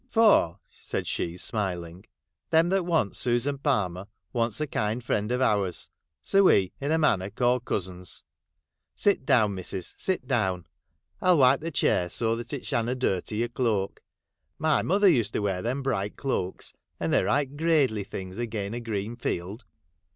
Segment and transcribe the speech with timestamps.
[0.09, 2.05] 'For,' said she, smiling,'
[2.49, 5.89] them that wants Susan Palmer wants a kind friend of ours;
[6.23, 8.23] so we, in a manner, call cousins.
[8.95, 10.65] Sit down, missTis, sit do, wn.
[11.21, 14.01] I '11 wipe the chair, so that it shanna dirty your cloak.
[14.57, 18.73] My mother used to wear them bright cloaks, and they 're right gradely things again
[18.73, 19.65] a green field.'